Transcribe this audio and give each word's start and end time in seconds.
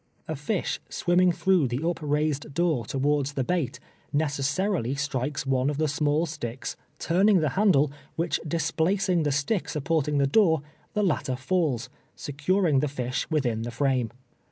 A 0.27 0.35
fish 0.35 0.79
swimming 0.89 1.31
through 1.31 1.67
the 1.67 1.77
npraised 1.77 2.55
door 2.55 2.87
towards 2.87 3.33
the 3.33 3.43
bait, 3.43 3.79
necessarily 4.11 4.95
strikes 4.95 5.45
one 5.45 5.69
of 5.69 5.77
the 5.77 5.87
small 5.87 6.25
sticks 6.25 6.75
turning 6.97 7.39
the 7.39 7.49
handle, 7.49 7.91
which 8.15 8.39
dis 8.47 8.71
placing 8.71 9.21
the 9.21 9.31
stick 9.31 9.69
supporting 9.69 10.17
the 10.17 10.25
door, 10.25 10.63
the 10.95 11.03
latter 11.03 11.35
falls, 11.35 11.87
securing 12.15 12.79
the 12.79 12.87
fish 12.87 13.29
within 13.29 13.61
the 13.61 13.69
frame. 13.69 14.09